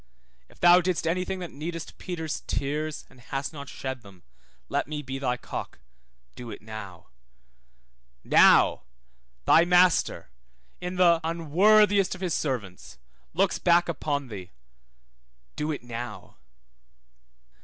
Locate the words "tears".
2.47-3.05